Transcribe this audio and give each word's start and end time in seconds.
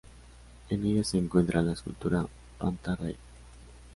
En 0.69 0.83
ella 0.83 1.03
se 1.03 1.19
encuentra 1.19 1.61
la 1.61 1.73
escultura 1.73 2.25
"Panta 2.57 2.95
rei". 2.95 3.15